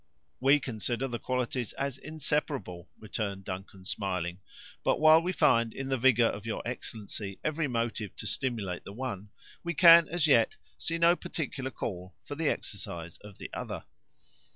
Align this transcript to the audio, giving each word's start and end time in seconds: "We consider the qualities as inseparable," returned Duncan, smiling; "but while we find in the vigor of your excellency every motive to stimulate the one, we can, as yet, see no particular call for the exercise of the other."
"We 0.39 0.59
consider 0.59 1.07
the 1.07 1.19
qualities 1.19 1.73
as 1.73 1.99
inseparable," 1.99 2.89
returned 2.97 3.43
Duncan, 3.45 3.85
smiling; 3.85 4.39
"but 4.83 4.99
while 4.99 5.21
we 5.21 5.31
find 5.31 5.71
in 5.75 5.89
the 5.89 5.97
vigor 5.99 6.25
of 6.25 6.43
your 6.47 6.63
excellency 6.65 7.37
every 7.43 7.67
motive 7.67 8.15
to 8.15 8.25
stimulate 8.25 8.83
the 8.83 8.93
one, 8.93 9.29
we 9.63 9.75
can, 9.75 10.09
as 10.09 10.25
yet, 10.25 10.55
see 10.75 10.97
no 10.97 11.15
particular 11.15 11.69
call 11.69 12.15
for 12.23 12.33
the 12.33 12.49
exercise 12.49 13.19
of 13.19 13.37
the 13.37 13.51
other." 13.53 13.83